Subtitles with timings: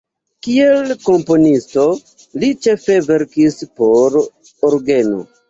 [0.45, 1.83] Kiel komponisto
[2.45, 4.19] li ĉefe verkis por
[4.73, 5.23] orgeno.